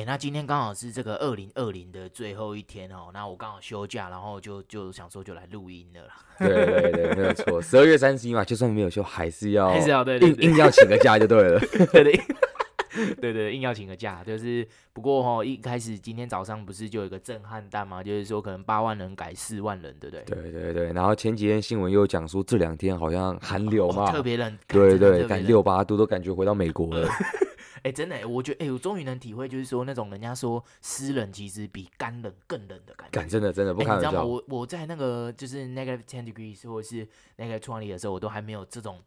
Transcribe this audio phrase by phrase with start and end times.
[0.00, 6.14] 哎，那今天刚好是这个二零二零的最后一天哦，那我刚好休假，然后就就想说就来录音了啦。
[6.38, 11.60] 对对对，没有错，十二月三十一嘛，就算没有休，还是要还是要对硬硬要请个假就对了。
[11.92, 12.20] 对 对。
[13.20, 20.24] 对 对，硬要请个假，就是不过哈，一开始今天早上不是就有一个震撼弹嘛，就是说可能八万人改四万人，对不对？
[20.24, 27.06] 对对对，然后前几天新闻又讲说这两天好像寒流嘛，哦、特别冷，对对，感六八度都感觉回到美国了。
[27.82, 33.28] 哎，真的，我觉得哎，我终于能体会，就是说那种人家说湿冷其实比干冷更冷的感觉。
[33.28, 34.28] 真的真的不开玩笑，你知道吗？
[34.28, 38.98] 我我在那个就是 negative ten degrees 或者是那个20的时候，我都还没有这种。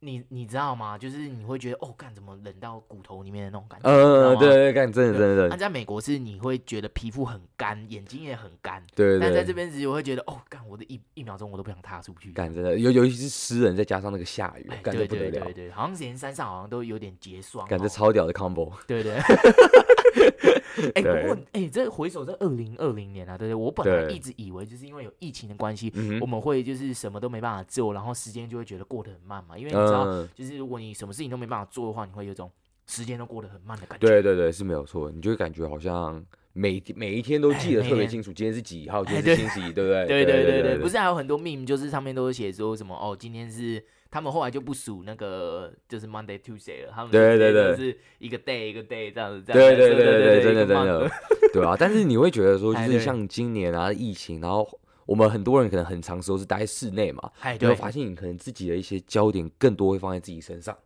[0.00, 0.96] 你你知道吗？
[0.96, 3.88] 就是你会觉得哦，干怎么冷到骨头里面的那种感觉？
[3.88, 5.48] 嗯，对对，干真的真的。
[5.48, 8.80] 那在美国是你会觉得皮肤很干，眼睛也很干。
[8.94, 9.20] 对对。
[9.20, 12.30] 但在这边时我会觉得哦，干我的一一秒钟我都不想踏出去。
[12.32, 17.66] 干真的，尤尤其是湿人，再加上那个下雨，干对对对对，好像连山上好像都有点结霜。
[17.66, 18.72] 感觉超屌的 combo。
[18.86, 19.18] 对对。
[20.94, 32.50] 哎，不过哎，这回首在二零二零年啊，对不对，我本来一直以为就是因为有疫情的关系，我们会就是什么都没办法做，然后时间就会觉得过得很慢嘛，因为你知道，就是如果你什么事情都没办法做的话，你会有种
[32.86, 34.06] 时间都过得很慢的感觉。
[34.06, 40.06] 对对对，是没有错，你就会感觉好像每每一天都记得特别清楚，今天是几号，今天是星期一，对不对？
[40.08, 43.84] 对对对对，不是还有很多 meme，就是上面都是写说什么哦，今天是。
[44.10, 51.10] 他们后来就不数那个就是 Monday Tuesday 了，他们对对对，是一个 day 一个 day 这样子，这样对对对对，真的真的，
[51.52, 51.76] 对啊。
[51.78, 54.66] 但是你会觉得说，就是像今年啊疫情，然后
[55.04, 60.76] 我们很多人可能很长时候是待在室内嘛，你会发现你可能自己的一些焦点更多会放在自己身上。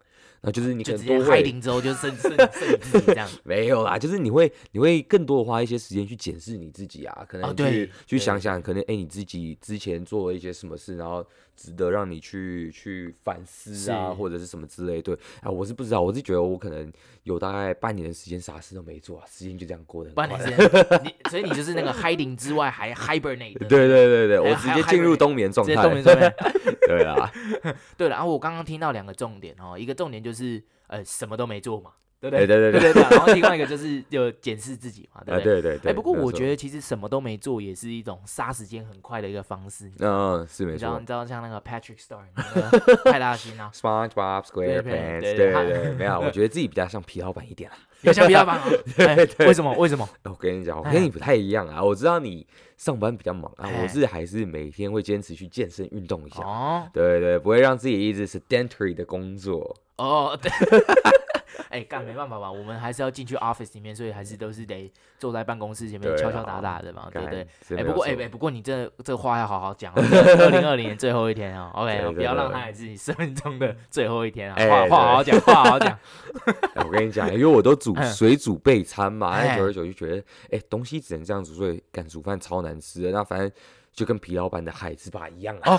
[0.45, 11.25] 那就是你可能多会之后就剩剩剩你自己这样， 没有啦，就是你会你会更多的花一些时间去检视你自己啊，可能去去想想，可能哎你自己之前做了一些什么事，然后
[11.63, 15.01] 值得让你去去反思啊，或者是什么之类。
[15.01, 20.11] 对啊，我是不知道，我是觉得我可能有大概半年的时间啥事都没做啊，时间就这样过的。
[20.11, 20.59] 半年时间，
[21.05, 23.57] 你所以你就是那个 hiding 之外还 hibernate。
[23.69, 25.75] 对对对对，我直接进入冬眠状态。
[25.77, 26.29] 冬眠状态。
[26.89, 27.31] 对啊，
[27.97, 31.92] 对了，然后我刚刚听到两个重点哦，一个重点就是呃什么都没做嘛。
[32.31, 35.61] 对对对对对对，然后另外一个就是就检视自己嘛，对不对？
[35.61, 35.91] 对对对。
[35.91, 39.91] 哎，不过我觉得其实什么都没做也是一种杀时间很快的一个方式。
[39.99, 40.75] 嗯，是没错。
[40.75, 47.77] 你知道，你知道像那个 Patrick Star 那个派大星啊， SpongeBob SquarePants，对对对，没有，我觉得自己比较像皮老板一点啦。
[48.03, 48.65] 比较像皮老板吗？
[49.47, 49.73] 为什么？
[49.75, 50.09] 为什么？
[50.25, 51.83] 我跟你讲，我跟你不太一样啊。
[51.83, 52.47] 我知道你
[52.77, 56.43] 上班比较忙啊，我是还是每天会坚持去健身运动一下。
[56.43, 56.89] 哦。
[56.93, 59.77] 对对，不会让自己一直是 sedentary 的工作。
[59.99, 60.51] 哦，对。
[61.70, 67.46] 哎，干没办法吧，我们还是要进去 office 里面，所以还是都是得坐在办公室前面敲敲打打的嘛，对不对？
[67.79, 75.98] 哎，不过哎哎，不过你这这话要好好讲，二零二零年最后一天哦，OK，不要让它也是你生命中的最后一天啊，话话好好讲，话好好讲。
[76.85, 83.51] 我跟你讲，因为我都煮水煮备餐嘛，哎，久而久之就觉得，哎，东西只能这样煮，所以干煮饭超难吃的，那反正。
[83.92, 85.79] 就跟皮老板的海之霸一样啊！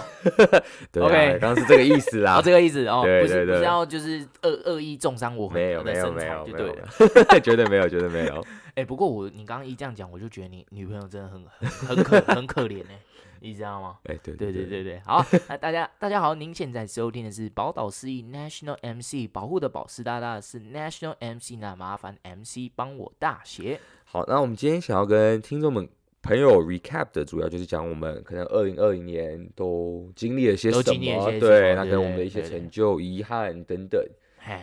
[0.92, 2.38] 对啊，刚刚是这个意思啦。
[2.40, 8.46] 哦，这个意思哦，不是不是要就是恶恶意重伤我，没有没有没有，就对了，绝对没有 绝对没有。
[8.76, 13.00] 哎，不过我你刚刚一这样讲，我就觉得你女朋友真的很很很可很可怜哎，
[13.40, 13.98] 你知道吗？
[14.06, 23.80] 哎，对对对对对，好，那大家大家好，您现在收听的是宝岛司仪 National MC 保护的宝师大大是 National MC，那麻烦 MC 帮我大写。
[24.06, 25.90] 好，那我们今天想要跟听众们。
[26.24, 30.78] 朋友 recap 的主要就是讲我们可能二零二零年都经历了些什
[31.18, 34.02] 么，对，那跟我们的一些成就、遗憾等等。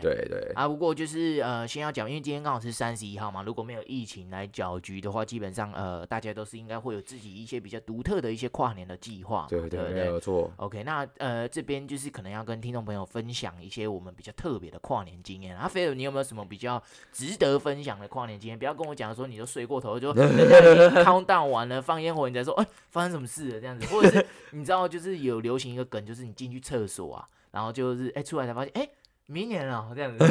[0.00, 10.50] 对对啊，不过就是呃，先要讲，因为今天刚好是三十一号嘛，如果没有疫情来搅局的话，基本上呃，大家都是应该会有自己一些比较独特的一些跨年的计划，对对对，没有错。
[10.56, 15.56] OK，那呃这边就是可能要跟听众朋友分享一些我们比较特别的跨年经验。
[15.56, 18.58] 啊，菲尔，你有没有什么比较值得分享的跨年经验？
[18.58, 28.88] 不要跟我讲说你都睡过头，就 人家已经 count down 完了，放烟火，你再说哎发生什么事了这样子，或者是 你知道就是有流行一个梗，就是你进去厕所啊，然后就是哎出来才发现哎。
[29.30, 30.24] 明年了，这样子，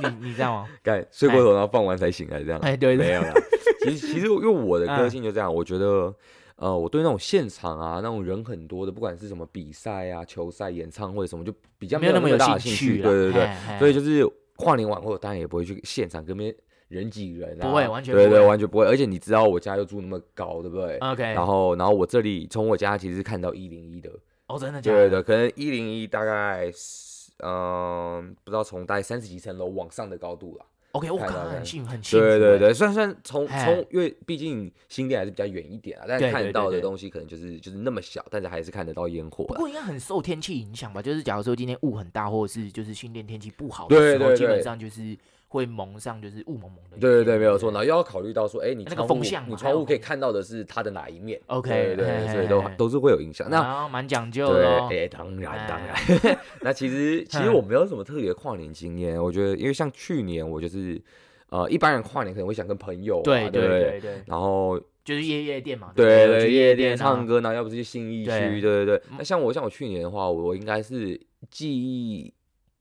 [0.00, 0.68] 你你你这样吗？
[0.82, 2.58] 干睡过头，然后放完才醒来，这样。
[2.60, 3.32] 哎，对，没有啦。
[3.84, 6.12] 其实 其实因为我的个性就这样，我觉得，
[6.56, 13.00] 呃，我对那种现场啊，那种人很多的，不管是什么比赛啊、球赛、演唱会什么，就比较没有那么有大兴趣。
[13.00, 16.56] 对对对，所以就是跨年晚会，我当然也不会去现场，跟别人
[16.88, 17.68] 人挤人啊。
[17.68, 18.86] 不会，完全对对，完全不会。
[18.86, 21.22] 而且你知道我家又住那么高，对不对？OK。
[21.22, 24.10] 然后然后我这里从我家其实是看到一零一的。
[24.48, 25.08] 哦，真的假的？
[25.08, 26.72] 对对，可能一零一大概。
[27.42, 30.66] 嗯，不知道从大概三十几层楼往上的高度了。
[30.92, 32.38] OK，我可能很幸很幸对。
[32.38, 39.44] 对对对，算算从从，因为毕竟新店还是比较远一点啊，但是看到的东西可能就是就是那么小，但是还是看得到烟火。
[39.44, 41.00] 不过应该很受天气影响吧？
[41.00, 45.16] 就是假如说今天雾很大，或者是就是新店天气不好的时候，基本上就是
[45.52, 46.96] 会蒙上就是雾蒙蒙的。
[46.98, 47.70] 对对对，没有错。
[47.70, 53.48] 然后又要考虑到说，哎，你那个风向，你窗户可以看到的是它的哪一面？OK，对对，所以都都是会有影响。
[53.50, 54.88] 那蛮讲究的。
[54.88, 56.38] 对，哎，当然当然。
[56.62, 61.00] 那其实其实我没有什么特别的跨年经验，我觉得因为像去年我就是
[61.50, 64.80] 呃，一般人跨年可能会想跟朋友，对对对对，然后。
[65.04, 69.02] 就是夜夜店嘛，对对，夜店唱歌呢，要不是信义区，对对对。
[69.18, 71.20] 那像我像我去年的话，我应该是
[71.50, 72.32] 记忆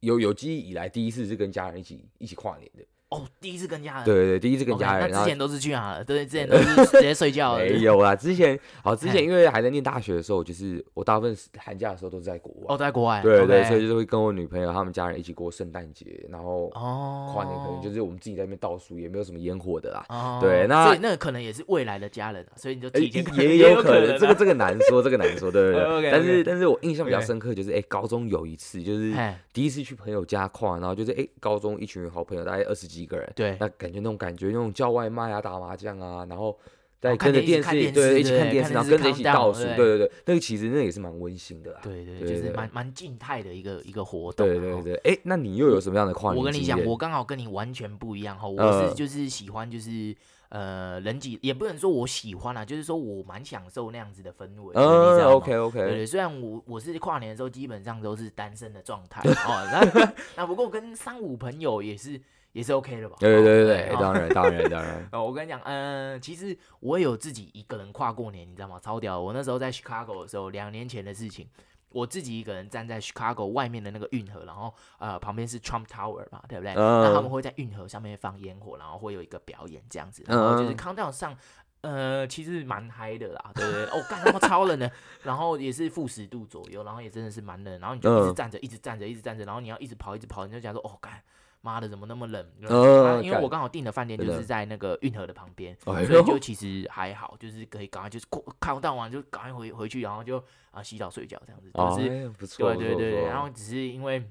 [0.01, 2.83] 有有记忆以来第一次是跟家人一起一起跨年的。
[3.12, 5.12] 哦，第一次跟家人，对对，第一次跟家人。
[5.12, 6.02] 那之前都是去哪了？
[6.06, 7.58] 对，之前都是直接睡觉。
[7.60, 12.66] 没有啦，之前好，之前因为还在念大学的时候，就是我大部分寒假的时候都是在国外。
[12.69, 13.22] 哦，在国外。
[13.22, 20.06] 对对，所以就是会跟我女朋友他们家人一起过圣诞节，然后哦跨年可能就是我们自己在那边倒数，也没有什么烟火的啦。
[20.07, 26.12] 哦对，那所以那可能也是未来的家人，所以你就提前 也有可能，这个这个难说，这个难说，对对对？
[26.12, 29.14] 但是但是我印象比较深刻就是，哎，高中有一次就是
[29.52, 33.68] 第一次去朋友家跨，然后就是哎，高中一群好朋友大概二十几个人，对，那。
[33.81, 36.56] 感觉那种感觉，那种叫外卖啊、打麻将啊，然后
[37.00, 44.95] 再跟着电视，对，一起看电视，然后跟着一起倒数，对对对，那个其实那也是蛮温馨的，对对，就是蛮蛮静态的一个一个活动，对对对。
[44.98, 46.38] 哎，那你又有什么样的跨年？
[46.38, 50.15] 我跟你讲，我刚好跟你完全不一样哈，我是就是喜欢就是
[50.50, 56.06] 呃人挤，也不能说我喜欢啊，就是说我蛮享受那样子的氛围，嗯，OK OK，对对。
[56.06, 62.21] 虽然我我是跨年的时候基本上都是单身的状态 哦，那那不过跟三五朋友也是。
[62.53, 63.15] 也是 OK 的吧？
[63.19, 65.09] 对对对对，当然当然当然。
[65.12, 68.80] 哦， 我跟你讲，嗯，其实我也有自己一个人跨过年，你知道吗？
[68.81, 69.19] 超屌！
[69.19, 71.48] 我那时候在 Chicago 的时候，两年前的事情，
[71.89, 76.74] 我自己一个人站在 Chicago 外面的那个运河，然后呃旁边是 Trump Tower 嘛，对不对？
[76.75, 81.38] 那他们会在运河上面放烟火，然后会有一个表演这样子，然后就是 countdown 上，
[81.81, 83.86] 呃，其实蛮嗨的啦，对不对？
[83.86, 84.92] 哦，干他妈超冷的，
[85.24, 91.21] 然后也是负十度左右，然后也真的是蛮冷，然后你就一直站着，一直站着，一直站着，然后你要一直跑，一直跑，你就讲说，哦，干。
[91.62, 92.46] 妈的，怎么那么冷？
[92.63, 98.25] 呃、因为我刚好订的饭店就是在那个运河的旁边，所以就其实还好，就是可以赶快就是
[98.60, 104.24] 看到完就赶快回回去，然后就啊洗澡睡觉这样子，就是、哦欸、不错，对对对，然后只是因为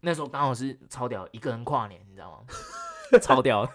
[0.00, 2.38] 那时候刚好是超屌一个人跨年，你知道吗？
[3.20, 3.68] 超屌，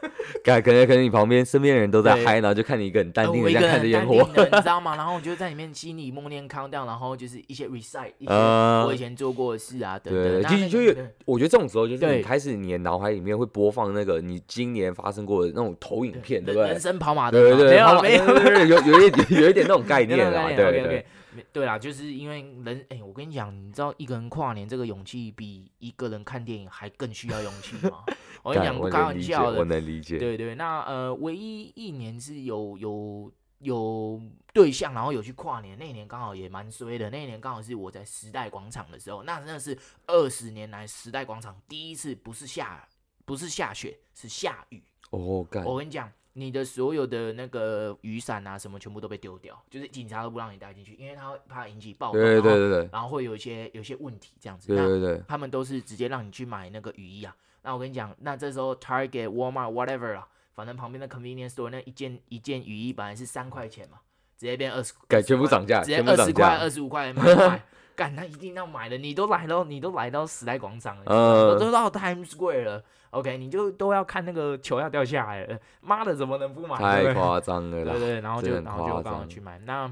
[0.44, 4.96] 感觉可能你旁边身边的人都在嗨，然后就看你一个很淡定的在看着烟火，你知道吗？
[4.96, 10.44] 然后我就在里面心里默念 countdown，然后就是一些 recite 一些我以前做过的事啊等等。
[10.46, 10.80] 其实就
[11.26, 16.70] 我觉得这种时候就是你开始你的脑海里面会播放那个你今年发生过的那种投影片，对不对？
[16.70, 21.06] 人生跑马灯，对对，没有没有，有有一点有一点那种概念啊，对对。
[21.52, 28.04] 对啦，就是因为人，哎，我跟你讲，你知道一个人跨年这个勇气比一个人看电影还更需要勇气吗？
[28.44, 30.18] 我跟你讲， 不开玩笑的，我能理解。
[30.18, 34.22] 对对，那呃，唯一一年是有有有
[34.54, 37.10] 对象，然后有去跨年，那一年刚好也蛮衰的。
[37.10, 42.88] 那一年刚好是我在时代广场的时候，那真的是二十年来时代广场第一次不是下
[43.26, 44.84] 不是下雪，是下雨。
[45.10, 45.64] 哦，干！
[45.64, 46.12] 我跟你讲。
[46.38, 54.68] 你的所有的那个雨伞啊，什么全部都被丢掉，就是警察都不让你带进去，因为他会怕引起暴动，对对对对，然后会有一些有一些问题这样子。
[54.68, 57.36] 对对对，他们都是直接让你去买那个雨衣啊。
[57.64, 63.98] 那我跟你讲，那这时候 Target、Walmart、whatever 啊，反正旁边的 convenience store 那一件一件雨衣本来是三块钱嘛，
[64.38, 67.64] 直接变二十，改全部涨价，直接二十块、二十五块买。
[67.98, 76.78] 干，他一定要买的，你都来到，你都来到时代广场了，嗯、都到 Times Square 了，OK，你就都要看那个球要掉下来了，妈的，怎么能不买？
[76.78, 79.58] 太夸张了，对对，然后就然后就刚刚去买。
[79.66, 79.92] 那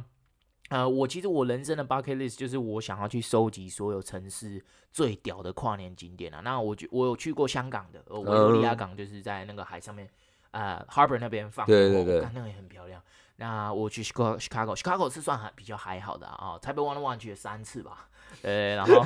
[0.69, 6.41] 呃，我其实我人生的 bucket list 就是我想要去收集所有城市最屌的跨年景点啊。
[6.43, 10.07] 那我我有去过香港的，维多利亚港就是在那个海上面，
[10.51, 13.01] 呃，Harbour 那边放，对对对，那个也很漂亮。
[13.37, 16.57] 那我去 Chicago，Chicago 是算还比较还好的啊。
[16.61, 18.07] 台北 One One 去了三次吧，
[18.43, 19.03] 呃，然后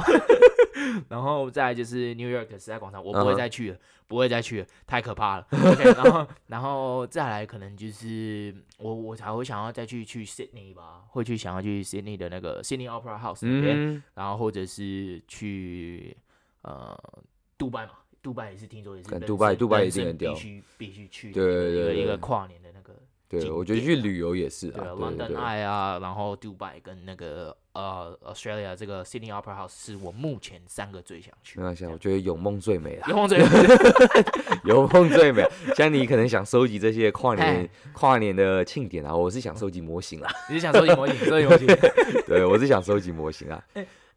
[1.10, 5.48] 然后再就是 New York 时代广场，我不会再去了，不会再去了，太可怕了。
[5.52, 16.16] OK，然后然后再来可能就是我我才会想要再去去 Sydney 吧，会去想要去 Sydney 的那个 Sydney Opera House 那边，然后或者是去
[16.62, 16.96] 呃
[17.58, 22.94] 杜拜嘛，杜拜也是听说也是，杜拜杜拜一定必须必须去对对对一个跨年的那个。
[23.30, 24.74] 对，我觉得去旅游也是啊。
[24.78, 31.60] 对，London Eye 啊，然后 Dubai 跟那个呃 Australia 这个 Sydney Opera House 是我目前三个最想去。
[31.60, 33.06] 没关系，我觉得有梦最美了。
[33.08, 33.46] 有梦最美，
[34.66, 35.48] 有梦最美。
[35.76, 40.32] 像你可能想收集这些跨年跨年的庆典啊，我是想收集模型啊。
[40.50, 41.16] 你是想收集模型？
[41.26, 41.68] 收集模型？
[42.26, 43.64] 对，我是想收集模型啊。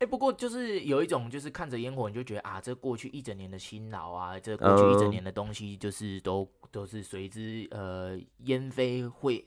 [0.03, 9.45] 哎，不过就是有一种，就是看着烟火，你就觉得啊，这过去一整年的辛劳啊，这过去一整年的东西，就是都、嗯、都是随之呃烟飞灰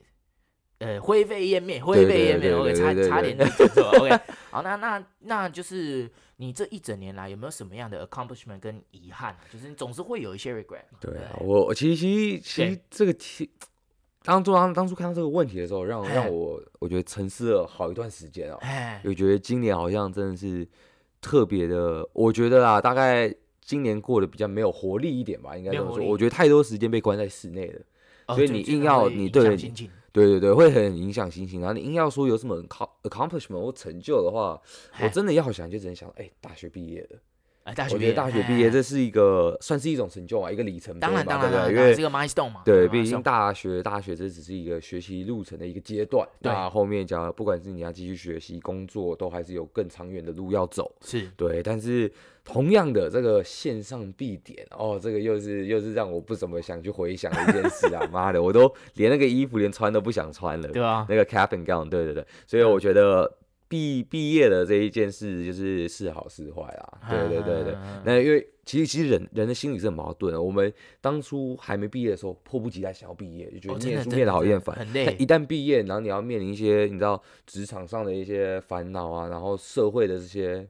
[0.78, 2.54] 呃灰飞烟灭，灰飞烟灭。
[2.54, 3.82] OK，差差点就讲错。
[3.98, 4.18] OK，
[4.50, 9.36] 好，那那那就是你这一整年来有没有什么样的 accomplishment 跟遗憾？
[9.52, 10.84] 就是你总是会有一些 regret。
[10.98, 13.50] 对啊，我其实其实其实这个题，
[14.26, 18.58] 当初当当初看到这个问题的时候，让让我我觉得沉思了好一段时间哦。
[19.04, 20.68] 我觉得今年好像真的是
[21.20, 23.34] 特别的，我觉得啊，大概。
[23.68, 26.06] 今年过得比较没有活力一点吧，应该这么说。
[26.06, 27.80] 我觉得太多时间被关在室内了，
[28.28, 29.58] 哦、所以你硬要你对对
[30.12, 31.60] 对对会很影响心情。
[31.60, 32.62] 然后你硬要说有什么
[33.02, 34.62] accomplishment 或成就的话，
[35.02, 37.18] 我真的要想就只能想，哎、欸，大学毕业了。
[37.90, 41.74] 我觉得大学毕业这是一个算是一种成就啊，一个里程碑嘛，对不对？
[41.74, 42.62] 因为是一个 milestone 嘛。
[42.64, 46.26] 对，毕竟大学大学这只是一个学习路程的一个阶段。
[46.40, 50.90] 那后面讲，不管是你要继续学习、工作，都还是有更长远的路要走。
[51.04, 52.10] 是对，但是
[52.44, 58.06] 同样的这个线上必点哦，这个又是又是让我不怎么想去回想的一件事啊！
[58.12, 60.68] 妈的，我都连那个衣服连穿都不想穿了。
[60.68, 63.38] 对啊，那个 cap and gown，对对对，所以我觉得。
[63.68, 67.00] 毕毕业的这一件事，就是是好是坏啦。
[67.10, 70.40] 对对对对，那因为其实其实人人的心理是很矛盾的。
[70.40, 74.76] 我们当初还没毕业的时候，迫不及待想要毕业，就觉得念书念的好厌烦。
[74.76, 75.16] 很累。
[75.18, 80.64] 一旦毕业，然后你要面临一些你知道职场上的一些烦恼啊，然后社会的这些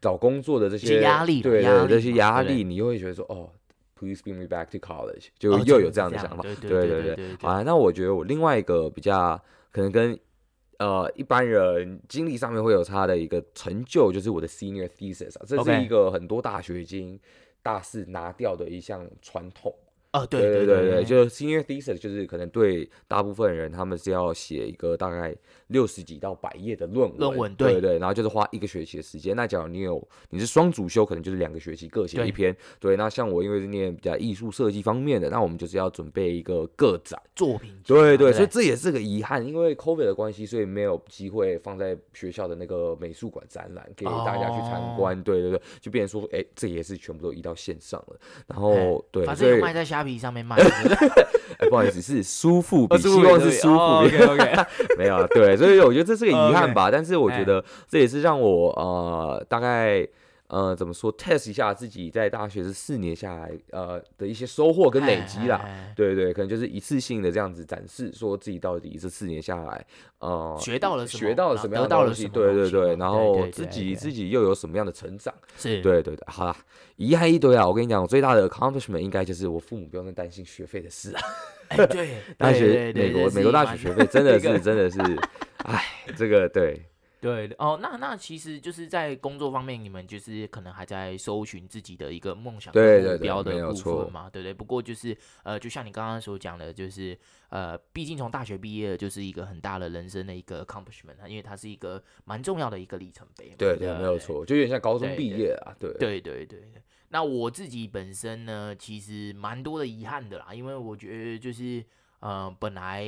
[0.00, 3.50] 找工作的这些压力，对对，这些压力，你又会觉得说，哦
[3.98, 6.42] ，Please bring me back to college，就又有这样的想法。
[6.42, 7.36] 对对对对。
[7.42, 10.16] 啊，那我觉得我另外一个比较可能跟。
[10.78, 17.18] 呃，一般人经历上面会有他的一个成就，就是我的 senior thesis 啊，这是一个很多大学已经
[17.62, 19.74] 大四拿掉的一项传统。
[20.12, 25.34] 哦，对对对对，就 senior thesis 就是可能对大部分人他们是要写一个大概
[25.68, 29.34] 六十几到百页的论文，论文对对，然后就是花一个学期的时间。
[29.34, 32.54] 那假如你有你是双主修，可能就是两个学期各写一篇。
[32.78, 37.72] 对，那像我因为是念比较艺术设计方面的，那我们就是要准备一个个展作品。
[37.86, 45.22] 对对，所以这也是个遗憾，因为 COVID 的关系，所以没有机会放在学校的那个美术馆展览给大家去参观。
[45.22, 48.20] 对对对，就变成说，哎，这也是全部都移到线上了。
[48.46, 50.56] 然后对，反正卖在虾皮上面卖。
[51.58, 54.16] 哎，不好意思，是苏富比，希望是苏富比。
[54.24, 54.66] OK，
[54.98, 56.90] 没有，对，所以我觉得这是个遗憾吧。
[56.90, 60.04] 但是我觉得这也是让我呃，大概
[60.52, 65.64] 呃，怎么说，test 一下自己在大学这四年下来呃的一些收获跟累积啦。
[65.96, 69.82] 对对，可能就是一次性的这样子展示，说自己到底这四年下来
[70.18, 72.28] 呃学到了什么，学到了什么样的东西。
[72.28, 75.32] 对对对，然后自己自己又有什么样的成长？
[75.56, 76.54] 是，对对对，好啦。
[76.96, 77.66] 遗憾一堆啊！
[77.66, 81.22] 我跟你讲，我最大的 accomplishment 应该就是我父母不用再担心学费的事啊。
[81.68, 85.00] 哎，对， 大学美国美国大学学费真的是真的是，
[85.64, 85.82] 哎，
[86.14, 86.80] 这个对
[87.22, 87.78] 对哦。
[87.80, 94.52] 那那其实就是在工作方面，你们就是可能还在搜寻自己的一个梦想对目标的部分嘛，对不对？
[94.52, 97.16] 不过就是呃，就像你刚刚所讲的，就是
[97.48, 103.54] 呃，毕竟从大学毕业就是一个很大的人生的一个 accomplishment，因为它是一个蛮重要的一个里程碑。
[103.56, 105.72] 对对，没有错，就有点像高中毕业啊。
[105.78, 106.60] 对对对对。
[107.08, 111.84] 那我自己本身呢，其实蛮多的遗憾的啦，因为我觉得就是，
[112.20, 113.04] 呃，本来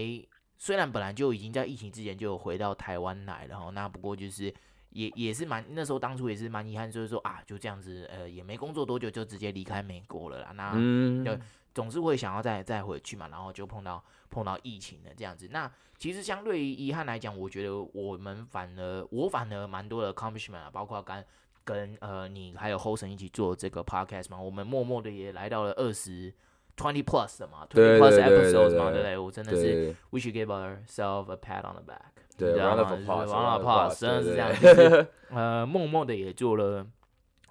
[0.65, 4.45] 虽然本来就已经在疫情之前就有回到台湾来了哈，那不过就是
[4.89, 10.73] 也也是蛮那时候当初也是蛮遗憾，就是说啊，就这样子，呃，也没工作多久就直接离开美国了啦，那
[11.23, 11.39] 就
[11.75, 15.47] 总是会想要再再回去嘛，然后就碰到碰到疫情了这样子。
[15.51, 21.23] 那其实相对于遗憾来讲，我觉得我们反而我反而蛮多的 accomplishment 啊，包括刚。
[21.67, 26.31] 跟呃你还有 Hosen 一起做这个 podcast 嘛，我们默默的也来到了二十
[26.77, 29.17] twenty plus 的嘛，twenty plus episodes 嘛，对不对？
[29.19, 36.87] 我真的是 we should give ourselves a pat on the back，对，对，round of applause，真的是这样，就是呃默默的也做了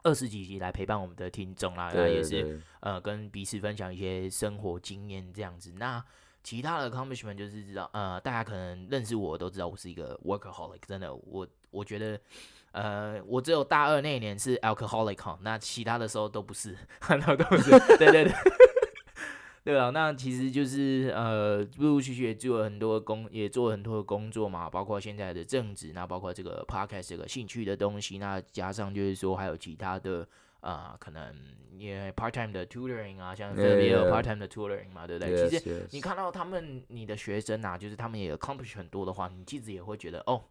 [0.03, 5.73] 二十几集来陪伴我们的听众啦，那也是呃跟彼此分享一些生活经验这样子。
[5.77, 6.03] 那
[6.43, 12.19] 其他的 accomplishment 就是知道呃大家可能认识我都知道我是一个 workaholic，真的我我觉得。
[12.73, 17.69] 呃，我只有大二那一年是 alcoholic 哈，那其他的时候都不是， 很多都不是。
[17.99, 18.33] 对对对，
[19.63, 30.27] 对啊，那其实就是呃，陆陆续续也做了很多工，也做了很多的工作嘛，包括现在的政治，那包括这个 podcast 这个兴趣的东西，那加上就是说还有其他的
[30.59, 31.33] 啊、呃，可能
[31.77, 35.49] 因为 part time 的 tutoring 啊，像这边也有 part time 的 tutoring 嘛，对不对？
[35.49, 40.43] 其实你看到他们你的学生啊，就是他们也 accomplish 很多的话，你其实也会觉得哦。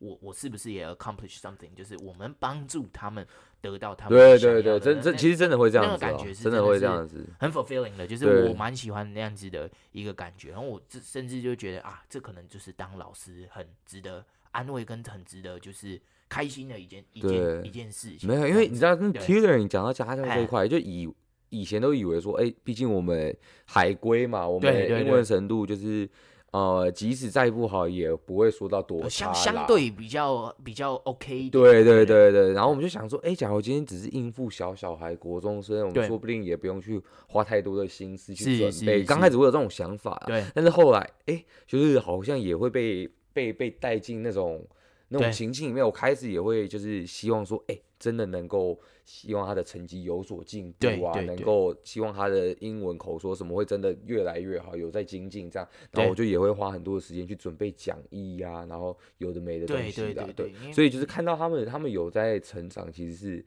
[0.00, 1.72] 我我是不是也 accomplish something？
[1.76, 3.24] 就是我们帮助他们
[3.60, 10.52] 得到他们对对对，真真其实真的会这样子，那个感觉是真的会这样子，很 fulfilling 的，就是我蛮喜欢那样子的一个感觉。
[10.52, 18.26] 然后我这甚至就觉得啊，这可能就是当老师很值得安慰跟很值得就是开心的一件一件一件事情。
[18.26, 21.12] 没有，因为你知道，跟 tutoring 讲到家教这一块，就以
[21.50, 26.08] 以前都以为说，哎，毕竟我们海归嘛，我们英文程度就是。
[26.52, 31.62] 呃，即使再不好，也不会说到多差，相相对比较比较 OK 一点。
[31.62, 39.04] 对对对对，然后我们就想说，哎，假如今天只是应付小小孩、国中生，我们说不定也不用去花太多的心思去准备。
[39.04, 44.66] 刚开始会有这种想法，对，但是后来，哎，就是好像也会被被被带进那种
[45.08, 45.84] 那种情境里面。
[45.84, 47.78] 我开始也会就是希望说，哎。
[48.00, 48.80] 真的能够
[49.12, 63.44] 希望他的成绩有所进步啊，能够希望他的英文口说什么会真的越来越好，有在精进这样，然后我就也会花很多的时间去准备讲义呀，然后有的没的东西的，对，所以就是看到他们他们有在成长，其实是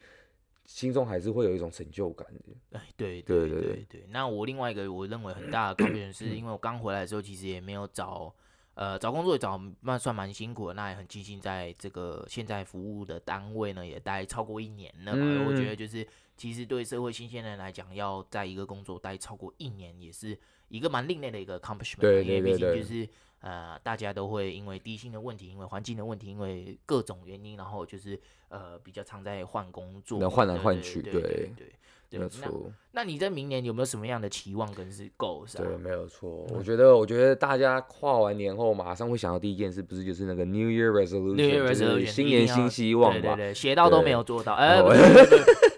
[0.66, 2.78] 心中还是会有一种成就感的。
[2.78, 4.06] 哎，对对对对对。
[4.10, 8.36] 那我另外一个我认为很大的改变是 因为我刚回来的时候其实也没有找。
[8.76, 15.22] 呃，找工作也找蛮算蛮辛苦的，那也很庆幸在这个现在服务的单位呢，也待超过一年了嘛。
[15.24, 20.38] 嗯、我觉得就是，其实对社会新鲜人来讲，要在一个工作待超过一年，也是
[20.70, 22.00] 一个蛮另类的一个 accomplishment。
[22.00, 22.38] 对对对对。
[22.38, 23.10] 因为毕竟就是
[23.42, 31.74] 呃，大家都会因为低薪的问题，因为环境的问题，因为各种原因，然后就是呃比较常在换工作，能换来换去，对对，对，
[32.14, 35.58] 对，没有错，那你在明年有没有什么样的期望跟是 goals？
[35.58, 36.46] 对，没有错。
[36.50, 43.36] 我觉得，我觉得大家跨完年后马上会想到第一件事，不是就是那个 New Year Resolution，, New Year Resolution 新年新希望吧？
[43.36, 44.80] 对对，写到都没有做到， 哎，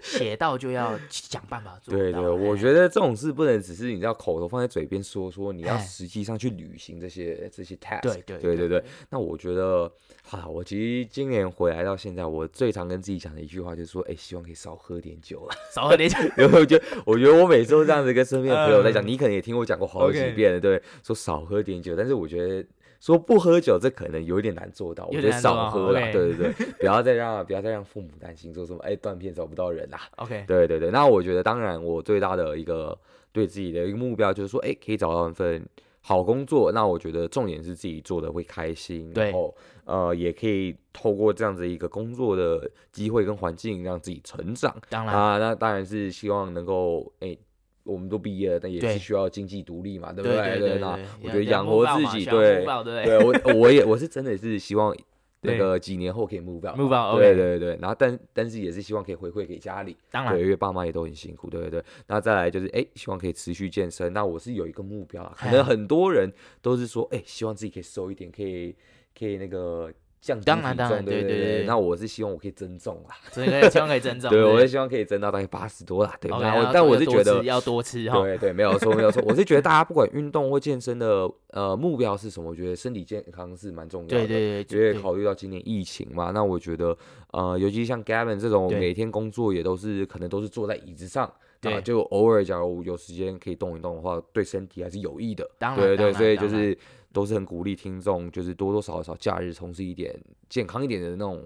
[0.02, 1.98] 写到就要想办法做到。
[1.98, 8.02] 对对，我觉得这种事不能只是你知道口头放在嘴边说说，你要实际上去履行这些这些 task。
[8.02, 8.84] 对对对对对。
[9.08, 9.90] 那我觉得，
[10.22, 16.16] 哈，我其实今年回来到现在，我最常跟自己讲的一句话就是说，哎，希望可以少喝点酒了， 少喝点酒。
[16.36, 22.64] 因为我觉得，我觉得我每次都这样子跟身边的朋友在讲，你可能也听我讲过好几遍了，对，说少喝点酒，但是我觉得
[23.00, 25.06] 说不喝酒，这可能有点难做到。
[25.06, 30.00] 我觉得少喝啦，对对对， 不要再让不要再让父母担心，说什么哎断片找不到人啦。
[30.16, 32.98] OK，对对对，那我觉得当然我最大的一个
[33.32, 35.64] 对自己的一个目标就是说，哎，可以找到一份
[36.00, 36.72] 好工作。
[36.72, 39.54] 那我觉得重点是自己做的会开心，然后。
[39.86, 44.76] 呃，也可以透过这样子一个工作的机会跟环境，让自己成长。
[44.90, 47.38] 当然啊，那当然是希望能够，哎、欸，
[47.84, 50.58] 我们都毕业了，但也是需要经济独立嘛，对，不对？
[50.58, 54.94] 对，那我觉得养活自己，对，对，我 我也我是真的是希望。
[55.42, 61.84] 那个几年后可以 move out，move out，对对对，然后但但是也是希望可以回馈给家里，当然，对，因为爸妈也都很辛苦，对对对。
[62.08, 64.12] 那再来就是，哎，希望可以持续健身。
[64.12, 68.74] 那我是有一个目标啊，可能很多人都是说，哎，希望自己可以瘦一点，可以
[69.18, 69.90] 可以那个。
[70.18, 76.28] 降低体重，对对对，那我是希望我可以增重啦，所以希望可以增重， 对，我是希望可以增到大概八十多啦，对。
[76.40, 86.96] 然后，但我是觉得要多吃哈，对对，没有错没有错， 我是觉得大家不管运动或健身的呃目标是什么，我觉得身体健康是蛮重要的，对对对，因为考虑到今年疫情嘛，那我觉得
[87.30, 96.76] 呃，尤其像 Gavin 这种每天工作也都是可能都是坐在椅子上，对，就偶尔假如有时间可以动一动的话，对身体还是有益的，对对，所以就是。
[97.12, 100.14] 都是很鼓励听众，就是多多少少假日从事一点
[100.50, 101.42] 健康一点的那种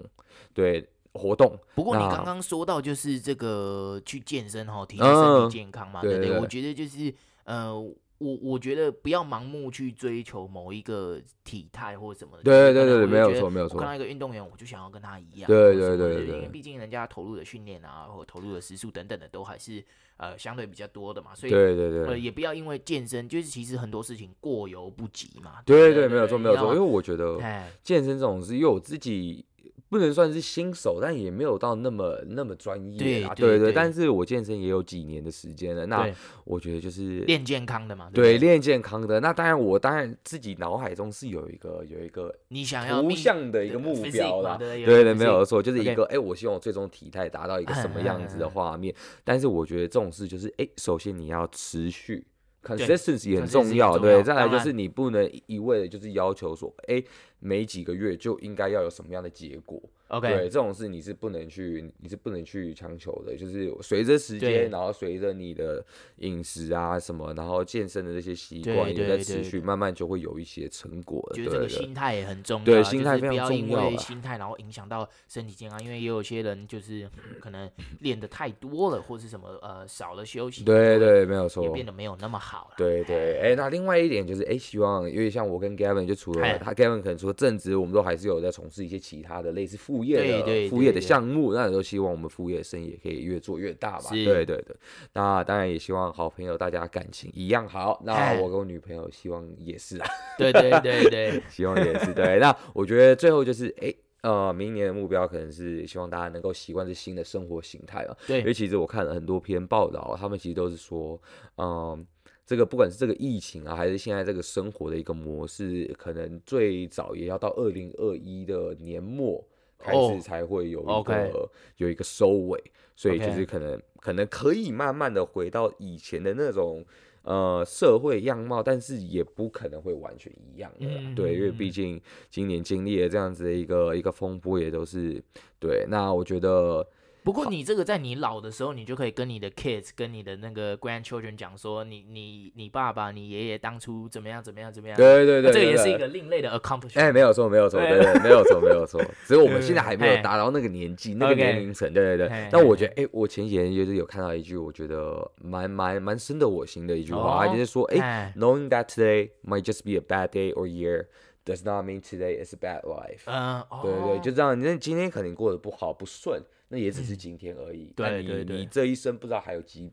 [0.53, 1.57] 对活动。
[1.75, 6.39] 不过你刚刚说到就是这个去健身哈，提升身体健康嘛，嗯、对不对，对？
[6.41, 7.13] 我觉得就是
[7.45, 7.73] 呃，
[8.21, 12.43] 我我觉得不要盲目去追求某一个体态或什么的。
[12.43, 13.77] 对对对对，没有错没有错。
[13.77, 15.47] 我看到一个运动员，我就想要跟他一样。
[15.47, 19.83] 对对对对，对，因为毕竟人家投入的训练啊，或投入的时数等等的，都还是。
[20.17, 25.63] 呃，相对比较多的嘛，所以对对对，呃，也不要因为健身，就是其实很多事情过犹不及嘛。
[25.65, 27.39] 对对，对，对，没有错没有错，因为我觉得
[27.81, 29.43] 健身这种事，因为我自己
[29.91, 33.35] 不能算是新手，但也没有到那么那么专业啊。
[33.35, 36.09] 对对，对，对对，但是我健身也有几年的时间了，那
[36.45, 38.09] 我觉得就是练健康的嘛。
[38.13, 39.19] 对，练健康的。
[39.19, 44.55] 那当然，我当然自己脑海中是有一个有一个你想要图像的一个目标啦。
[44.55, 48.95] 对对，没有错，就是一个哎，我希望我最终体态达到一个什么样子的画面。
[49.25, 52.25] 但是我觉得这种事就是哎，首先你要持续
[52.63, 53.97] ，consistency 很重要。
[53.99, 57.03] 对，再来就是你不能一味的就是要求说哎。
[57.41, 63.35] 每几个月就应该要有什么样的结果？OK，对，这种事你是不能去，你是不能去强求的。
[63.35, 65.83] 就是随着时间，然后随着你的
[66.17, 71.21] 饮食啊什么，然后健身的这些习惯也在持续，慢慢就会有一些成果。
[71.33, 73.65] 觉得这个心态也很重要，对，心态非常重要。
[73.65, 77.09] 不要因为心态然后影响到身体健康，因为也有些人就是
[77.41, 77.67] 可能
[78.01, 80.63] 练的太多了，或是什么呃少了休息。
[80.63, 82.75] 对对，没有错，也变得没有那么好了。
[82.77, 94.09] 对对，哎，那另外一点就是哎，希望因为像我跟 Gavin 就除了他 Gavin 可能除了正职，我们都还是有在从事一些其他的类似副业的副业的项目，那也都希望我们副业生意也可以越做越大嘛。
[94.09, 94.75] 对对对，
[95.13, 98.01] 那当然也希望好朋友大家感情一样好。
[98.05, 100.07] 那我跟我女朋友希望也是啊。
[100.37, 102.39] 对对对对， 希望也是对。
[102.39, 108.17] 那我觉得最后就是哎呃，明年的目标可能是希望大家能够习惯这新的生活形态啊。
[108.27, 111.21] 对，因为其实我看了很多篇报道，他们其实都是说
[111.57, 112.05] 嗯。
[112.43, 119.41] 这个不管是这个疫情啊，还是现在这个生活的一个模式，可能最早也要到二零二一的年末
[119.77, 121.31] 开始才会有一个、oh, okay.
[121.77, 122.61] 有一个收尾，
[122.93, 126.83] 所以就是可能.可能可以慢慢的回到以前的那种
[127.23, 135.23] 呃社会样貌，但是也不可能会完全一样的，对，因为毕竟今年经历了这样子的一个一个风波，也都是
[135.59, 135.85] 对。
[135.89, 136.87] 那我觉得。
[137.23, 144.97] 不过你这个在你老的时候，你就可以跟你的 kids、跟你的那个 grandchildren 讲说，你你你爸爸、你爷爷当初怎么样怎么样怎么样。
[144.97, 146.99] 对对对，这个也是一个另类的 accomplishment。
[146.99, 148.99] 哎，没有错，没有错，对对，没有错，没有错。
[149.25, 151.93] 只是我们 现在还没有达到那个年纪、那个年龄层。
[151.93, 152.47] 对对对。
[152.51, 161.05] 但我觉得，哎，我前几天就是有看到一句，我觉得蛮蛮蛮深得我心的一句话，就是说，哎，knowing that today might just be a bad day or year
[161.45, 163.21] does not mean today is a bad life。
[163.27, 164.59] 嗯，对对，就这样。
[164.59, 166.41] 那今天肯定过得不好不顺。
[166.71, 167.91] 那也只是今天而已。
[167.95, 169.91] 对对对，你这一生不知道还有几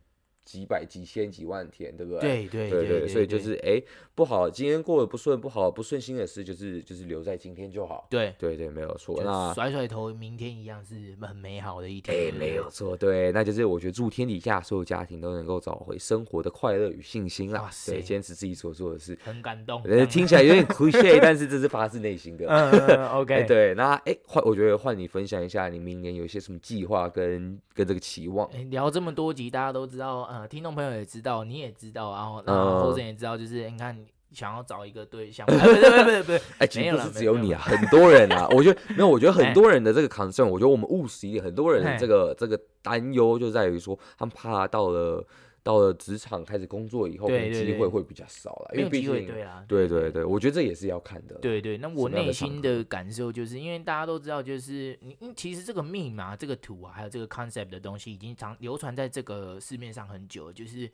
[0.48, 2.48] 几百几千几万天，对不对？
[2.48, 3.82] 对对对对，所以就是哎，
[4.14, 8.06] 不好，今天过得不顺，不好不顺心的事，就是就是留在今天就好。
[8.08, 9.20] 对对对，没有错。
[9.22, 12.16] 那甩甩头，明天一样是很美好的一天。
[12.16, 17.68] 哎，没有错，对，那就是我觉得祝天底下所有家庭都能够找回生活的快乐与信心啦。
[17.86, 19.18] 对，坚持自己所做的事。
[19.22, 19.82] 很感动。
[20.08, 22.46] 听起来有点 cliché，但是这是发自内心的。
[22.48, 23.44] 嗯， OK。
[23.46, 28.48] 对，那哎换，我觉得换你分享一下，你明年有一些什么计划跟跟这个期望？
[28.70, 31.20] 聊这么多集，大家都知道，呃，听众朋友也知。
[31.20, 45.26] 道你也知道，然后然后后生也知道，就是你看你想要找一个对象， 不是不是不是不，哎，其实不是只有你啊，很多人啊，我觉得没有，我觉得很多人的这个 concern，我觉得我们务实一点，很多人这个这个担忧就在于说，他们怕到了。
[45.62, 51.34] 到了职场开始工作以后，机会会比较少了，因为毕竟对啊，对对对，我觉得这也是要看的。
[51.36, 60.52] 对对，那我内心的感受就是，因为大家都知道，就是你其实这个密码、这个图啊，还有这个 concept 的东西，已经常流传在这个市面上很久。
[60.52, 60.90] 就是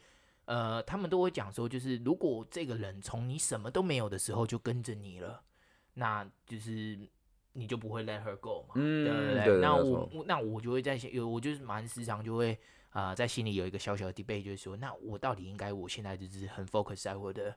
[0.46, 5.40] 呃，他们都会讲说，就是如果这个人从你什么都没有的时候就跟着你了，
[5.94, 6.98] 那就是
[7.54, 9.04] 你就不会 let her go 嘛，嗯，
[9.42, 9.60] 对不对？
[9.60, 12.56] 那我那我就会在想，有我就是蛮时常就会。
[12.94, 17.52] 啊、呃，在心里有一个小小的 debate，就是说，那我到底应该，我现在就是很 focus 在我的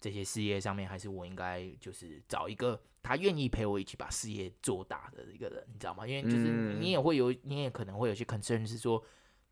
[0.00, 6.04] 这些事业上面，还是我应该就是找一个他愿意陪我一起把事业做大的一个人，你知道吗？
[6.04, 9.00] 因为就是你也会有，你也可能会有些 concern，是说，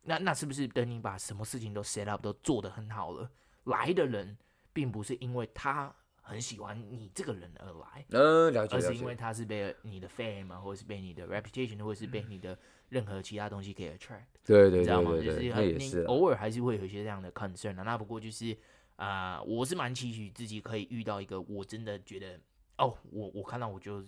[0.01, 3.31] 那那是不是等你把什么事情都 set up 都做得很好了，
[3.63, 4.37] 来的人
[4.73, 5.95] 并不是因为他
[6.29, 12.57] 很喜欢你这个人而来，嗯，了解，而是因为他是被你的 fame 或者是被你的 reputation，或者是被你的。
[12.89, 15.11] 任何其他东西可以 attract，对对对，知道吗？
[15.11, 15.41] 就是
[15.77, 17.83] 你偶尔还是会有一些这样的 concern 啊。
[17.83, 18.51] 那不过就是
[18.95, 22.39] 啊、呃，我是蛮期许自己可以遇到一个我真的觉得
[22.79, 24.03] 哦，我我看到我就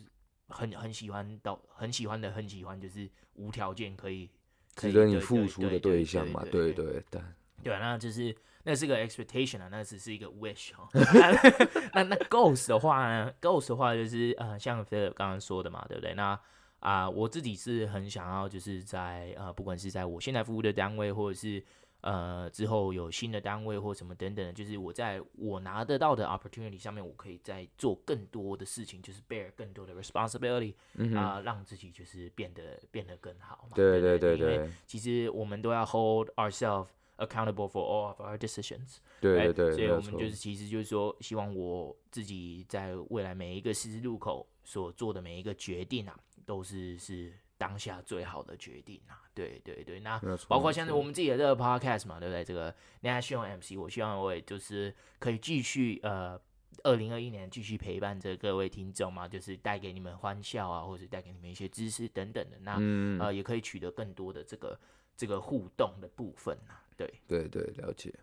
[0.48, 4.28] 很很喜欢到很喜欢的很喜欢，就是无条件可以
[4.76, 6.44] 值得你付出的对象嘛。
[6.46, 7.22] 对对对，
[7.62, 10.88] 对，那就是那是个 expectation 啊，那只是一个 wish 哈。
[11.94, 16.14] 那那 goals 的话呢？goals 的话就是呃，像菲尔刚刚说的嘛，对不对？
[16.14, 16.40] 那
[16.80, 21.64] 啊、呃，我自己是很想要，就是在呃，不管是在我现在服务的单位，或者是
[22.02, 33.76] 呃之后有新的单位或什么等等，就是我在我拿得到的 opportunity 上面，我可以再做更多的事情，就是 bear 更多的 responsibility，啊、嗯哼呃，让自己就是变得变得更好嘛。
[33.76, 34.68] 对对对对。
[34.88, 36.88] 其实我们都要 hold ourselves
[37.26, 38.98] accountable for all of our decisions。
[39.20, 39.72] 对对对。
[39.76, 46.20] 所以我们就是其实就是说，希望我自己在未来每一个十字路口所做的每一个决定啊。
[46.44, 49.22] 都是是当下最好的决定啊！
[49.34, 52.44] 对对对，那包括像是我们自己的这个 podcast 嘛，对不对？
[52.44, 56.38] 这个 National MC，我希望我也就是可以继续呃，
[56.84, 62.58] 二零二一年继续陪伴着各位听众嘛，就是带给你们欢笑啊，或者带给你们一些知识等等的。
[62.62, 64.78] 那、嗯、呃，也可以取得更多的这个
[65.16, 66.81] 这个互动的部分啊。
[67.28, 68.14] 对对对，了解。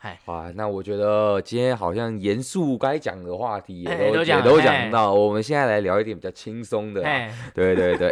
[0.00, 7.02] 嗨，好啊，那我觉得今天好像严肃该讲的话题也都也都讲到，我们现在来聊一点比较轻松的，
[7.52, 8.08] 对对对，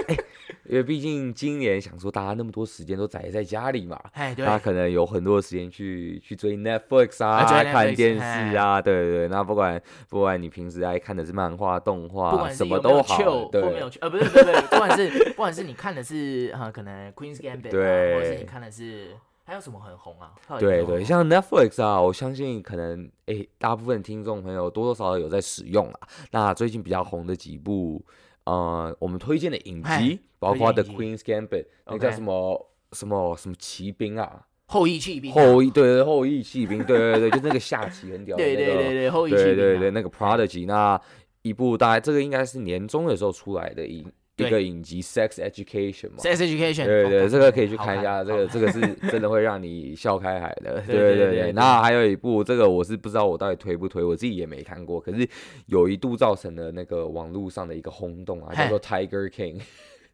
[0.64, 3.96] 因为毕竟今年想说大家那么多时间都宅在家里嘛，
[4.44, 19.11] 他可能有很多时间去去追 Netflix 啊，看电视啊，对对对，那不管不管你平时爱看的是漫画、动画，什么都好，对，没有呃，不是不是不是，不管是不管是你看的是啊，可能 Queen's Gambit，对，或者是你看的是。
[19.46, 20.35] 还有什么很红啊？
[20.59, 26.00] 对对，像 Netflix 啊，我相信可能诶、欸，大部分听众朋友多多少少有在使用啊。
[26.32, 28.04] 那最近比较红的几部，
[28.42, 34.44] 呃，我们推荐的影集，包括 The Queen's Gambit，那叫什么什么什么骑兵啊？
[34.66, 35.32] 后羿骑兵。
[35.32, 38.56] 后羿对对后羿骑兵，对对对，就那个下棋很屌的那个。
[38.56, 39.44] 对对对对，后翼弃兵。
[39.44, 41.00] 对对对，那个 Prodigy，那
[41.42, 44.12] 一部大概这个应该是年终的时候出来的影。
[44.37, 50.83] 一个影集《Sex Education》嘛，《Sex Education》对对，对，这个可以去看看一下，这个这个是 真的会让你笑开海的。
[50.87, 51.53] 对对对对。
[51.53, 55.27] 那还有一部，这个我是不知道我到底推不推，我自己也没看过，可是
[55.66, 59.59] 有一度造成了那个网络上的一个轰动啊，叫做《Tiger King》。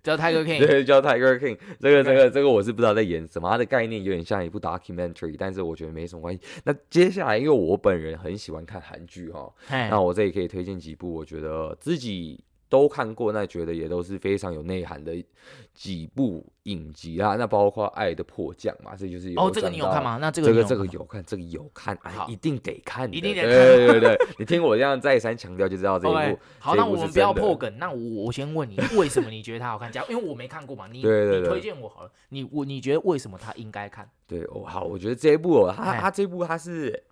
[0.05, 1.57] 叫 Tiger King，对，叫 Tiger King。
[1.81, 6.41] 这个、这个、这个我是不知道在演什么，它的概念有点像一部 documentary，但是我觉得没什么关系。
[6.65, 12.39] 那接下来，因为我本人很喜欢看韩剧哈，那我这里可以推荐几部，我觉得自己。
[12.73, 15.13] 都看过，那觉得也都是非常有内涵的
[15.75, 20.17] 几部影集啊，那包括《爱的迫降》嘛，这就是有哦，这个你有看吗？
[20.19, 26.39] 那这个这个这个有看，这个有看，哎，一定得看，一定得看，对对对，你听我这样再三强调，就知道这一部。
[26.59, 29.93] 好，那我们不要破梗，那我我先问你，为什么你觉得它好看？
[29.93, 34.09] 假如因为我没看过嘛，你 对对对你推荐我好了，你我你觉得为什么它应该看？
[34.27, 37.05] 对哦，好，我觉得这一部哦，它它这部它是。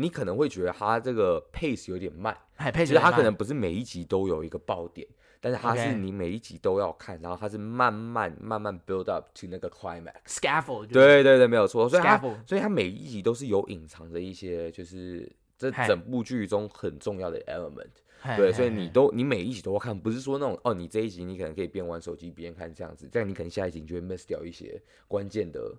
[0.00, 2.36] 你可能会觉得它这个 pace 有点慢，
[2.74, 5.06] 其实它可能不是每一集都有一个爆点，
[5.40, 25.76] 但是它是你每一集都要看，然后它是慢慢慢慢 build up to 那个 climax，scaffold，对对对，没有错，所以它所以它每一集都是有隐藏着一些，就是这整部剧中很重要的 element，对，所以你都你每一集都要看，不是说那种哦，你这一集你可能可以边玩手机边看这样子，这样你可能下一集你就会 miss 掉一些关键的。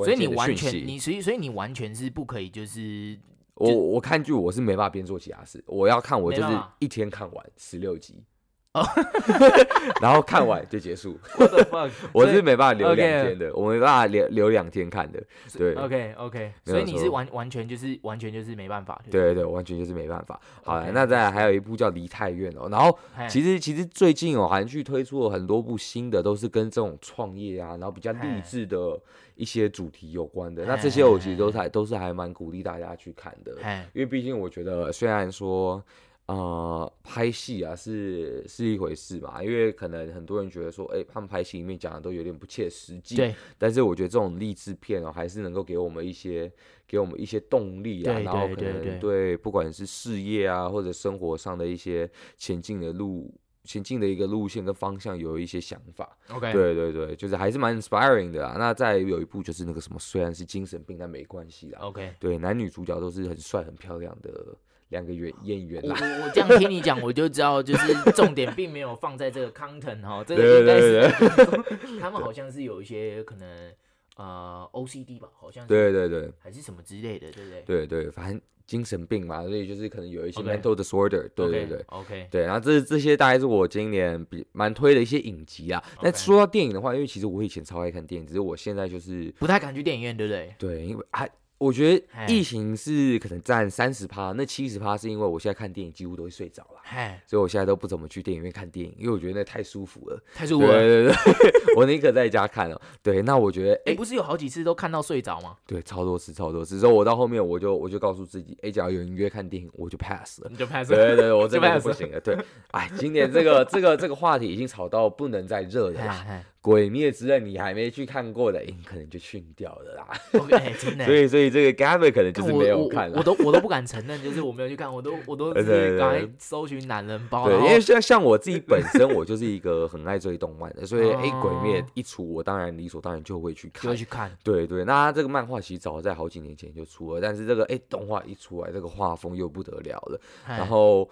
[0.00, 3.18] 所以你完全，你所以所以你完全是不可以，就是
[3.58, 8.22] 我我看剧我是没办法边做其他事，我要看我就是一天看完十六集，
[10.00, 11.18] 然后看完就结束。
[12.12, 15.22] 我是没办法留两天的，我没办法留留两天看的。
[15.56, 19.00] 对，OK OK，所以你是完完全就是完全就是没办法。
[19.10, 20.38] 对对对，完全就是没办法。
[20.62, 22.96] 好了，那再来还有一部叫《梨泰院》哦，然后
[23.28, 29.00] 其实其实最近哦韩剧推出了很多部新的，都是跟这种创业啊，然后比较励志的。
[29.38, 33.52] 一些主题有关的，那这些我其实都还都是还蛮鼓励大家去看的，
[33.92, 35.80] 因为毕竟我觉得虽然说，
[36.28, 46.52] 呃，拍戏啊是是一回事嘛，因为可能很多人觉得说，哎，他们拍戏里面讲的都有点不切实际，对，但是我觉得这种励志片哦，还是能够给我们一些
[46.86, 53.34] 给我们一些动力啊，然后可能对不管是事业啊或者生活上的一些前进的路。
[53.64, 58.56] 前进的一个路线跟方向有一些想法，OK，对对对，就是还是蛮 inspiring 的啊。
[58.58, 64.56] 那再有一部就是那个什么，虽然是精神病，但没关系啦，OK，对，男女主角都是很帅很漂亮的
[64.88, 65.82] 两个演演员。
[65.82, 71.08] 我我这样听你讲，我就知道，就是重点并没有放在这个 content 哈，这个应该是
[72.00, 73.72] 他们好像是有一些可能
[74.16, 77.62] 呃 OCD 吧，好像是，对对对，还是什么之类的，对不对？
[77.62, 78.40] 对对，反正。
[78.68, 85.82] 精神病嘛，所以就是可能有一些 mental disorder，对对对，OK，对，然后这这些大概是我今年比蛮推的一些影集啊。
[86.02, 90.54] 那说到电影的话，因为其实我以前超爱看电影，只是我现在就是不太敢去电影院，对不对？
[90.58, 91.26] 对，因为还。
[91.58, 96.80] 我觉得疫情是可能占三十趴，那七十趴是因为我现在看电影几乎都会睡着了，
[97.26, 100.72] 所以我现在都不怎么去电影院看电影，因为我觉得那太舒服了，太舒服了。
[100.72, 102.80] 对对对， 我宁可在家看了。
[103.02, 105.56] 对，那我觉得，哎，不是有好几次都看到睡着吗？
[105.66, 106.78] 对，超多次，超多次。
[106.78, 110.96] 之后我到后面我就我就告诉自己，哎，只要有人约看电影，我就 pass 了，你就 pass 了。
[110.96, 112.20] 对对对，我 真的不行了。
[112.20, 112.38] 对，
[112.70, 116.44] 哎，今年这个这个这个话题已经吵到不能再热了啦。
[116.68, 120.06] 鬼灭之刃你还没去看过的，可能就逊掉了啦。
[120.38, 121.06] OK，真的。
[121.08, 123.16] 所以，所以这个 Gavin 可能就是没有看了。
[123.16, 127.46] 我都我都不敢承认，就是我没有去看，我都我都直接赶快搜寻男人包。
[127.48, 133.84] 对，因为像像我自己本身，我就是一个很爱追动漫的，所以哎，鬼灭一出，我当然理所当然就会去看。
[133.84, 134.30] 就会去看。
[134.44, 141.08] 对对，那这个漫画其实早在好几年前就出了，但是这个哎动画一出来，这个画风又不得了了，然后。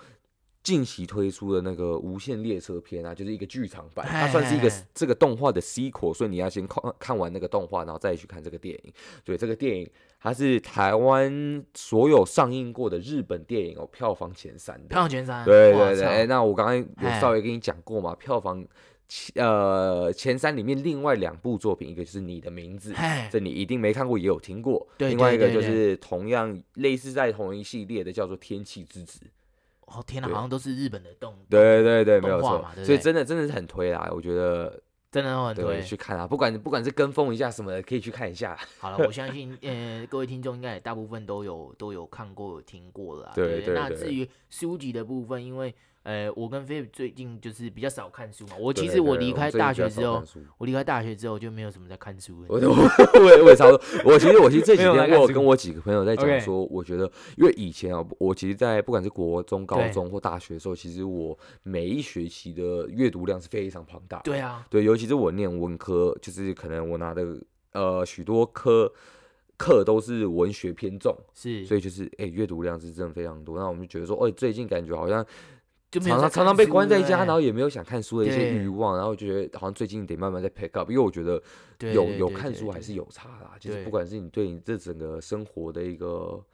[0.66, 8.92] 近期推出的那个《无限列车篇》啊，就是一个剧场版，它算是一个这个动画的 sequel，所以你要先看看完那个动画，然后再去看这个电影。
[9.24, 14.88] 对，这个电影它是台湾所有上映过的日本电影哦，票房前三的。
[14.88, 15.44] 票房前三。
[15.44, 18.66] 对对对，哎，那我刚刚有稍微跟你讲过嘛，票房
[19.36, 22.92] 呃前三里面另外两部作品，一个就是你的名字，
[23.30, 24.84] 这你一定没看过也有听过。
[24.98, 29.20] 另外一个就是同样类似在同一系列的，叫做《天气之子》。
[29.86, 38.58] 哦天哪，好像都是日本的动对对对，没有错，所以真的真的是很推啦，我觉得 真的很推，去看啊，不管不管是跟风一下什么的，可以去看一下。
[38.78, 43.74] 好了，我相信呃各位听众应该也大部分都有都有看过有听过了，对对。
[43.74, 45.74] 那至于书籍的部分，因为。
[46.06, 48.52] 呃，我跟菲最近就是比较少看书嘛。
[48.60, 50.22] 我其实我离开大学之后，
[50.56, 52.42] 我离开大学之后就没有什么在看书。
[52.48, 53.80] 我 我我也差不多。
[54.04, 64.20] 我其实我其实这几天我跟我几个朋友在讲说，我觉得因为以前啊，我其实，在不管是国中、高中或大学的时候，其实我每一学期的阅读量是非常庞大。
[64.20, 67.26] 对啊，对，尤其是我念文科，就是可能我拿的
[67.72, 68.92] 呃许多科
[69.56, 73.58] 课都是文学偏重，是，所以就是哎阅读量是真的非常多。
[73.58, 75.26] 那我们就觉得说，哎，最近感觉好像。
[75.90, 81.42] 就常常常常被关在家，然后也没有想看书的一些欲望，然后觉得好像最近得慢慢在 pick up，因为我觉得
[81.92, 86.44] 有有看书还是有差啦，就是不管是你对你这整个生活的一个。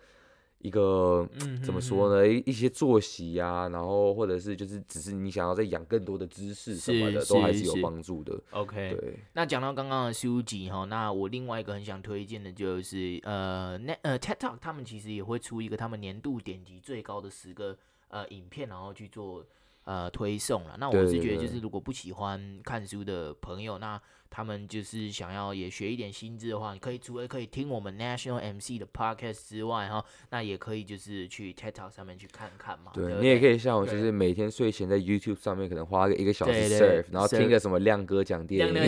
[0.65, 2.25] 一个嗯怎么说呢？
[2.25, 8.41] 一一些作息啊，然后或者是就是只是你想要再养更多的知识什么的，都还是是有帮助的。
[8.53, 17.77] OK，对，那讲到刚刚的书籍哈，那我另外一个很想推荐的就是呃，那呃 TED Talk 他们其实也会出一个他们年度点击最高的十个
[18.13, 19.45] 呃影片，然后去做
[19.85, 20.77] 呃推送了。
[20.79, 24.01] 那我是觉得就是如果不喜欢看书的朋友，那
[24.35, 32.93] 他们就是想要也学一点新知的话，你可以除了可以听我们 National MC 的 Podcast 之外，哈，那也可以就是去 TikTok 上面去看看嘛。
[32.95, 38.73] 对，对你也可以像我，就是每天睡前在 YouTube 上面可能花个一个小时 surf，然后听个什么亮哥讲电影。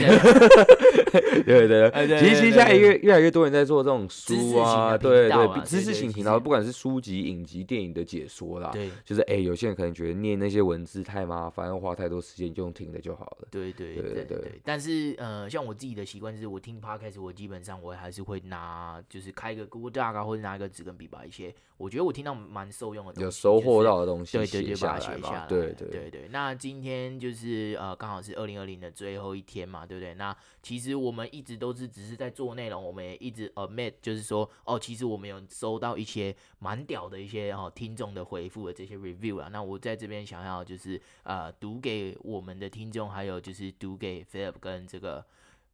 [1.45, 13.49] 对对对 对，其实其实现在越越来越多人在做这种书啊，对对，知识型频道，不管是书籍、影集、电影的解说啦，对，就是哎，有些人可能觉得念那些文字太麻烦，花太多时间，就用听的就好了。
[13.51, 14.61] 对对对对对。
[14.65, 25.47] 但是呃，像我自己的习惯就是，我听 Podcast，我基本上我还是会拿，就是开个 Google Doc 啊，或者拿一个纸跟笔，把一些我觉得我听到蛮受用的东西，有收获到的东西，对对对，把它写下来。
[25.47, 26.29] 对对对对。
[26.31, 30.15] 那今天就是呃，刚好是二零二零的最后一天嘛，对不对？
[30.15, 39.49] 那其实我们一直都是只是在做内容，我们也一直 admit，就是说哦，其实我们有收到一些蛮屌的一些哦听众的回复的这些 review 啊。
[39.51, 45.24] 那我在这边想要就是呃读给我们的听众，还有就是读给 Philip 跟这个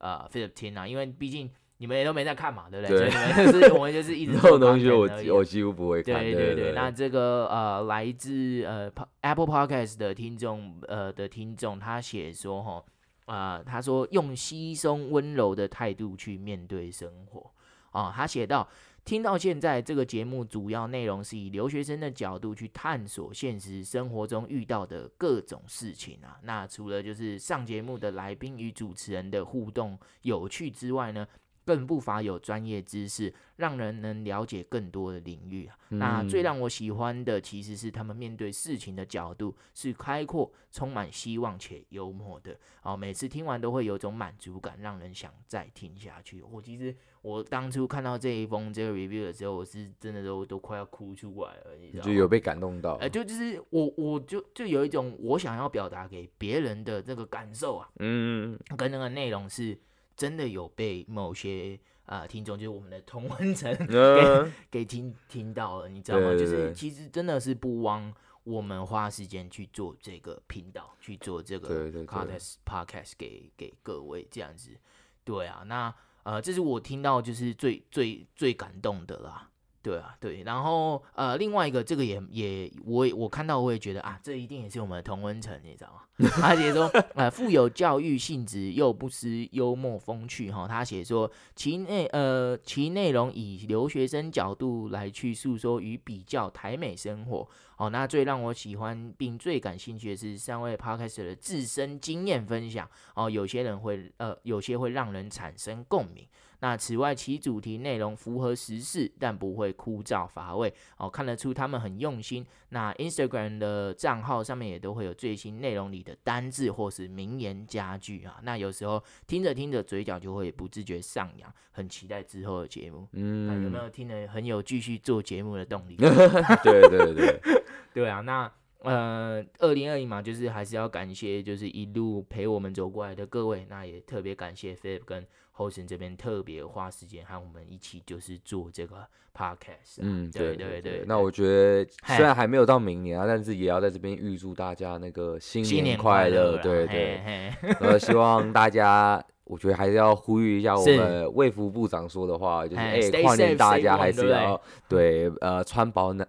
[0.00, 3.08] 呃 Philip 听啊，因为毕竟你们也都没在看嘛，对不对？
[3.08, 3.10] 对。
[3.10, 6.20] 所以你们就是我们就是一直 做东西，我我几乎不会看。
[6.22, 6.72] 对对对。
[6.72, 12.84] 那这个呃来自呃 Apple Podcast 的听众呃的听众，他写说哈。
[13.26, 17.48] 啊、呃，他说用稀松温柔的态度去面对生活
[17.92, 18.12] 啊、呃。
[18.16, 18.68] 他写道：
[19.04, 26.38] 听到现在这个节目主要内容是以留学生的角度去探索现实生活中遇到的各种事情啊。
[26.42, 31.26] 那除了就是上节目的来宾与主持人的互动有趣之外呢，
[31.64, 42.56] 更不乏有专业知识，让人能了解更多的领域那最让我喜欢的，其实是他们面对事情的角度是开阔、充满希望且幽默的。
[42.82, 46.42] 哦，每次听完都会有种满足感，让人想再听下去。
[46.42, 52.06] 我其实我当初看到这一封这个 review 的时候，我是真的都都快要哭出来了，你知道吗？
[52.06, 52.94] 就有被感动到。
[52.94, 59.78] 哎、呃，就就是我我就就有一种我想要表达给别人的这个感受啊，嗯，跟那个内容是。
[60.20, 66.36] 真的有被某些啊、呃、听众，就是我们的同温层给、uh, 给听听到了，你知道吗？
[66.36, 68.12] 就是其实真的是不枉
[68.44, 74.76] 我们花时间去做这个频道，去做这个 podcast podcast 给给各位这样子。
[75.24, 79.48] 对啊，那呃，这是我听到就是最最最感动的啦。
[79.82, 86.00] 对啊，对，然后呃，另外一个这个也也我我看到我也觉得啊，这一定也是我们的同温层，你知道吗？
[86.32, 90.68] 他写说呃，富有教育性质又不失幽默风趣哈。
[90.68, 97.48] 他写说其内呃其内容以留学生角度来去诉说与比较台美生活
[97.80, 97.90] 哦。
[97.90, 103.28] 那最让我喜欢并最感兴趣的是三位 Podcaster 的自身经验分享哦。
[103.28, 106.26] 有些人会呃有些会让人产生共鸣。
[106.62, 112.46] 那此外，其主题内容符合时事，但不会枯燥乏味哦，看得出他们很用心。
[112.68, 118.40] 那 Instagram 的账号上面也都会有最新内容里的单字或是名言佳句啊。
[118.42, 123.08] 那有时候听着听着，嘴角就会不自觉上扬，很期待之后的节目。
[123.12, 125.96] 嗯，那有没有听得很有继续做节目的动力？
[125.96, 126.10] 对
[126.92, 127.40] 对对，
[127.94, 128.20] 对啊。
[128.20, 128.50] 那
[128.82, 133.66] 呃，二零二零嘛，就是还是要感谢，就是一路陪我们走过来的各位。
[133.68, 135.26] 那也特别感谢 Philip 跟。
[135.52, 139.06] 后生这边特别花时间和我们一起，就是做这个
[139.36, 139.98] podcast。
[139.98, 141.04] 嗯，对对对。
[141.06, 146.56] 那我觉得虽然还没有到明年啊，但是也要在这边预祝大家那个新年快乐。
[146.62, 147.52] 对对。
[147.78, 156.26] 呃，希望大家，我觉得还是要呼吁一下我们卫福部长说的话，就是哎，跨年大家还是要对呃穿保暖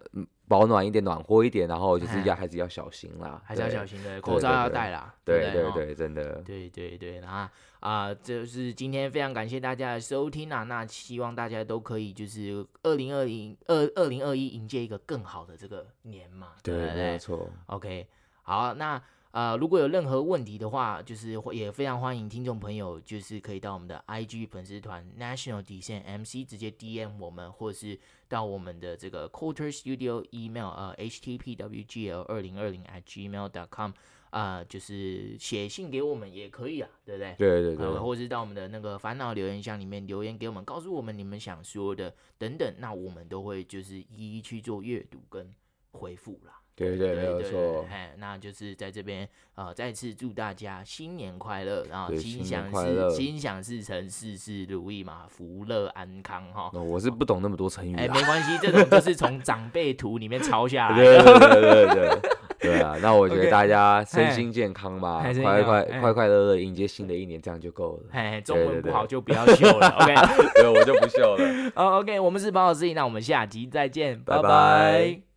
[0.51, 5.15] 保暖一点，暖和一点，然后就是要还是要小心啦，还是要小心的，口罩要戴啦。
[5.23, 6.41] 对对对，真的。
[6.43, 7.49] 对对对，然后。
[7.81, 10.61] 啊、呃，就是今天非常感谢大家的收听啊！
[10.61, 17.49] 那希望大家都可以就是二零二零二二零二一迎接一个更好的这个年嘛，对，没错。
[17.65, 18.07] OK，
[18.43, 33.03] 好，那呃如果有任何问题的话，就是也非常欢迎听众朋友，就是可以到我们的 IG 粉丝团 National 底线 MC 直接 DM 我们，或是到我们的这个 Quarter Studio email 呃 HTPWGL 二零二零 at
[33.03, 33.91] gmail.com。
[34.31, 37.35] 啊、呃，就是写信给我们也可以啊，对不对？
[37.37, 45.53] 对对对，呃、或者是到我们的那个烦恼留言箱里面留言给我们，告诉我们你们想说的等等，那我们都会就是一一去做阅读跟
[45.91, 46.60] 回复啦。
[46.75, 47.85] 对对，没有错。
[47.91, 56.71] 哎，那就是在这边呃，再次祝大家新年快乐，然后心想事心想事成，事事如意嘛，福乐安康哈。
[56.73, 57.95] 我是不懂那么多成语。
[57.95, 61.23] 哎，没关系，这种就是从长辈图里面抄下来的。
[61.23, 62.19] 对对对对
[62.61, 62.95] 对啊！
[63.01, 68.03] 那我觉得大家身心健康吧，快快快快乐乐迎接新的一年，这样就够了。
[68.11, 69.87] 哎，中文不好就不要秀了。
[69.99, 70.13] OK，
[70.53, 71.71] 对，我就不秀了。
[71.75, 75.30] 哦，OK，我们是宝岛司仪，那我们下集再见，拜拜。